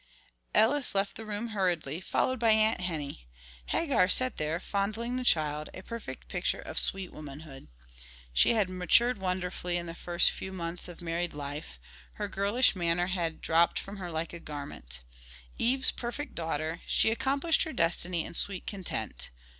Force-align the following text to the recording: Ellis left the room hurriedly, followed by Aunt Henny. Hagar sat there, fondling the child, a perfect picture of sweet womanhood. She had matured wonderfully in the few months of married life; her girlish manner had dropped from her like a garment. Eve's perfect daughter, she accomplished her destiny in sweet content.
Ellis 0.55 0.95
left 0.95 1.15
the 1.15 1.27
room 1.27 1.49
hurriedly, 1.49 2.01
followed 2.01 2.39
by 2.39 2.49
Aunt 2.49 2.81
Henny. 2.81 3.27
Hagar 3.67 4.07
sat 4.07 4.37
there, 4.37 4.59
fondling 4.59 5.15
the 5.15 5.23
child, 5.23 5.69
a 5.75 5.83
perfect 5.83 6.27
picture 6.27 6.59
of 6.61 6.79
sweet 6.79 7.13
womanhood. 7.13 7.67
She 8.33 8.53
had 8.55 8.67
matured 8.67 9.19
wonderfully 9.19 9.77
in 9.77 9.85
the 9.85 9.93
few 9.93 10.51
months 10.51 10.87
of 10.87 11.03
married 11.03 11.35
life; 11.35 11.77
her 12.13 12.27
girlish 12.27 12.75
manner 12.75 13.05
had 13.13 13.41
dropped 13.41 13.77
from 13.77 13.97
her 13.97 14.11
like 14.11 14.33
a 14.33 14.39
garment. 14.39 15.01
Eve's 15.59 15.91
perfect 15.91 16.33
daughter, 16.33 16.81
she 16.87 17.11
accomplished 17.11 17.61
her 17.61 17.71
destiny 17.71 18.25
in 18.25 18.33
sweet 18.33 18.65
content. 18.65 19.29